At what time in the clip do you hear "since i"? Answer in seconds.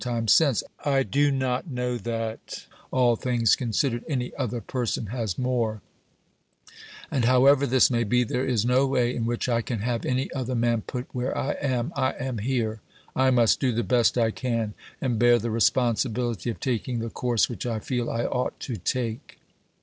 0.27-1.03